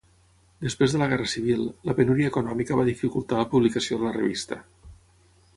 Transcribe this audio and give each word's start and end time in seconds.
Després 0.67 0.95
de 0.95 1.01
la 1.01 1.07
guerra 1.11 1.27
civil, 1.33 1.61
la 1.89 1.95
penúria 2.01 2.31
econòmica 2.33 2.79
va 2.81 2.89
dificultar 2.91 3.41
la 3.43 3.47
publicació 3.55 4.01
de 4.03 4.09
la 4.09 4.19
revista. 4.21 4.63